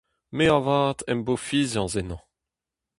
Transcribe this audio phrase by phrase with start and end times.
[0.35, 2.21] Me avat am bo fiziañs ennañ.